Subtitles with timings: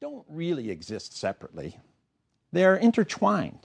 [0.00, 1.76] don't really exist separately.
[2.52, 3.58] They're intertwined,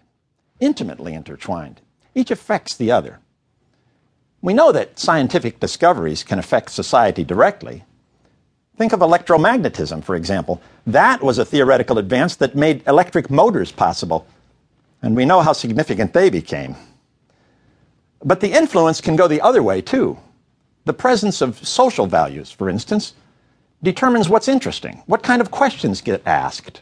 [0.60, 1.80] intimately intertwined.
[2.14, 3.20] Each affects the other.
[4.42, 7.86] We know that scientific discoveries can affect society directly.
[8.76, 10.62] Think of electromagnetism, for example.
[10.86, 14.28] That was a theoretical advance that made electric motors possible,
[15.02, 16.76] and we know how significant they became.
[18.26, 20.20] But the influence can go the other way, too.
[20.84, 23.14] The presence of social values, for instance,
[23.86, 26.82] determines what's interesting, what kind of questions get asked.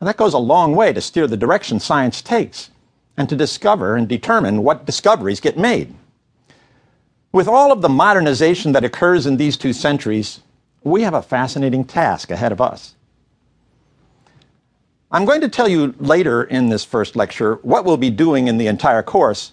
[0.00, 2.70] And that goes a long way to steer the direction science takes
[3.16, 5.94] and to discover and determine what discoveries get made.
[7.30, 10.40] With all of the modernization that occurs in these two centuries,
[10.82, 12.94] we have a fascinating task ahead of us.
[15.10, 18.58] I'm going to tell you later in this first lecture what we'll be doing in
[18.58, 19.52] the entire course,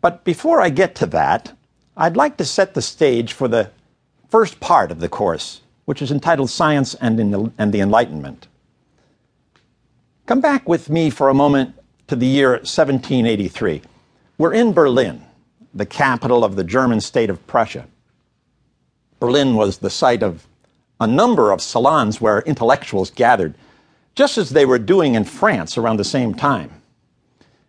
[0.00, 1.52] but before I get to that,
[1.96, 3.70] I'd like to set the stage for the
[4.28, 7.18] first part of the course, which is entitled Science and,
[7.58, 8.48] and the Enlightenment.
[10.26, 11.74] Come back with me for a moment
[12.08, 13.82] to the year 1783.
[14.38, 15.24] We're in Berlin,
[15.72, 17.86] the capital of the German state of Prussia.
[19.20, 20.46] Berlin was the site of
[21.00, 23.54] a number of salons where intellectuals gathered,
[24.14, 26.70] just as they were doing in France around the same time.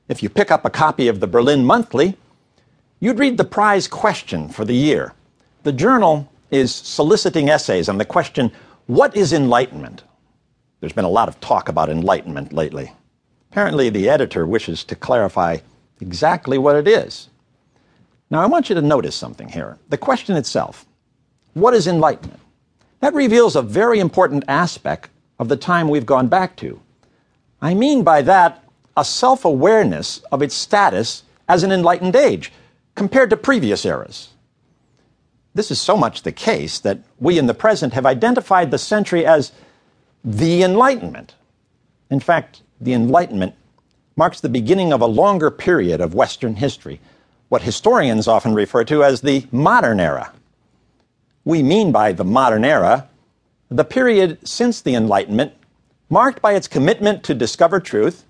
[0.07, 2.17] If you pick up a copy of the Berlin Monthly,
[2.99, 5.13] you'd read the prize question for the year.
[5.63, 8.51] The journal is soliciting essays on the question,
[8.85, 10.03] What is enlightenment?
[10.79, 12.93] There's been a lot of talk about enlightenment lately.
[13.51, 15.57] Apparently, the editor wishes to clarify
[15.99, 17.29] exactly what it is.
[18.29, 19.79] Now, I want you to notice something here.
[19.89, 20.85] The question itself
[21.53, 22.39] what is enlightenment?
[22.99, 26.79] That reveals a very important aspect of the time we've gone back to.
[27.61, 28.63] I mean by that
[28.95, 32.51] a self awareness of its status as an enlightened age
[32.95, 34.29] compared to previous eras.
[35.57, 39.25] This is so much the case that we in the present have identified the century
[39.25, 39.51] as
[40.23, 41.33] the Enlightenment.
[42.11, 43.55] In fact, the Enlightenment
[44.15, 47.01] marks the beginning of a longer period of Western history,
[47.49, 50.31] what historians often refer to as the modern era.
[51.43, 53.09] We mean by the modern era
[53.71, 55.53] the period since the Enlightenment,
[56.07, 58.25] marked by its commitment to discover truth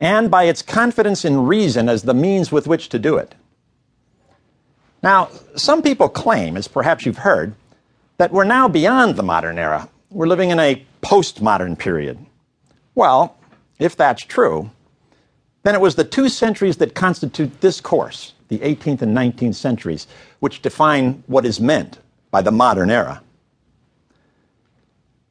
[0.00, 3.36] and by its confidence in reason as the means with which to do it.
[5.06, 7.54] Now, some people claim, as perhaps you've heard,
[8.16, 9.88] that we're now beyond the modern era.
[10.10, 12.18] We're living in a postmodern period.
[12.96, 13.36] Well,
[13.78, 14.68] if that's true,
[15.62, 20.08] then it was the two centuries that constitute this course, the 18th and 19th centuries,
[20.40, 22.00] which define what is meant
[22.32, 23.22] by the modern era.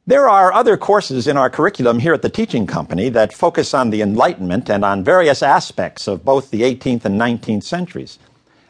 [0.06, 3.90] There are other courses in our curriculum here at the Teaching Company that focus on
[3.90, 8.18] the Enlightenment and on various aspects of both the 18th and 19th centuries,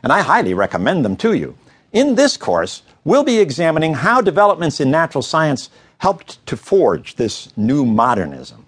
[0.07, 1.59] and I highly recommend them to you.
[1.93, 5.69] In this course, we'll be examining how developments in natural science
[5.99, 8.65] helped to forge this new modernism.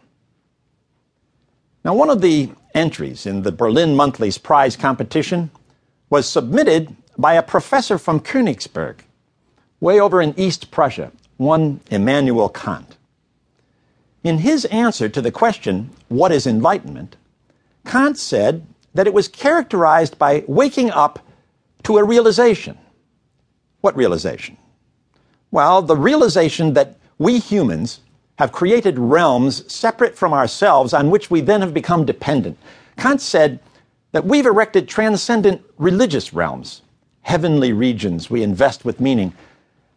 [1.84, 5.52] Now, one of the entries in the Berlin Monthly's prize competition
[6.10, 8.96] was submitted by a professor from Königsberg,
[9.78, 12.96] way over in East Prussia, one Immanuel Kant.
[14.24, 17.14] In his answer to the question, What is enlightenment?
[17.86, 21.20] Kant said that it was characterized by waking up
[21.88, 22.78] to a realization.
[23.80, 24.56] What realization?
[25.50, 28.00] Well, the realization that we humans
[28.38, 32.58] have created realms separate from ourselves on which we then have become dependent.
[32.96, 33.58] Kant said
[34.12, 36.82] that we've erected transcendent religious realms,
[37.22, 39.32] heavenly regions we invest with meaning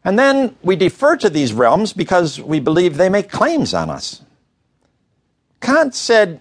[0.03, 4.21] and then we defer to these realms because we believe they make claims on us.
[5.59, 6.39] Kant said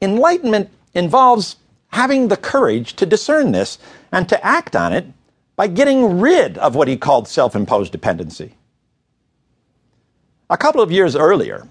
[0.00, 1.56] enlightenment involves
[1.94, 3.78] having the courage to discern this
[4.10, 5.06] and to act on it
[5.54, 8.54] by getting rid of what he called self imposed dependency.
[10.50, 11.68] A couple of years earlier,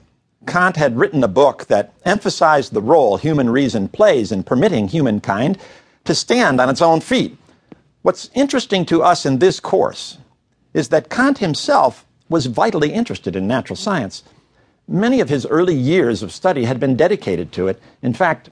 [0.47, 5.57] Kant had written a book that emphasized the role human reason plays in permitting humankind
[6.05, 7.37] to stand on its own feet.
[8.01, 10.17] What's interesting to us in this course
[10.73, 14.23] is that Kant himself was vitally interested in natural science.
[14.87, 17.81] Many of his early years of study had been dedicated to it.
[18.01, 18.49] In fact,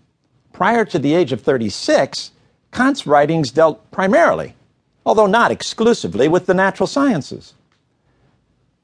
[0.61, 2.29] prior to the age of 36,
[2.71, 4.53] Kant's writings dealt primarily,
[5.07, 7.55] although not exclusively, with the natural sciences.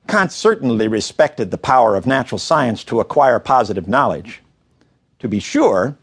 [0.08, 4.42] Kant certainly respected the power of natural science to acquire positive knowledge.
[5.20, 5.96] To be sure,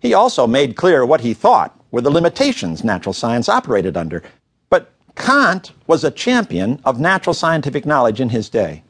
[0.00, 4.24] he also made clear what he thought were the limitations natural science operated under,
[4.68, 8.82] But Kant was a champion of natural scientific knowledge in his day.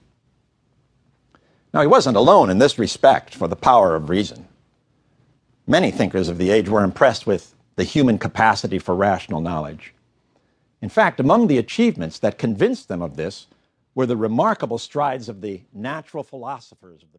[1.74, 4.46] Now, he wasn't alone in this respect for the power of reason.
[5.70, 9.94] Many thinkers of the age were impressed with the human capacity for rational knowledge.
[10.82, 13.46] In fact, among the achievements that convinced them of this
[13.94, 17.18] were the remarkable strides of the natural philosophers of the